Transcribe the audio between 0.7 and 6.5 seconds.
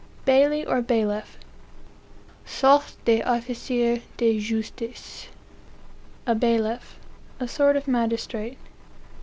Bailiff. (Sorte d'officier de justice.) A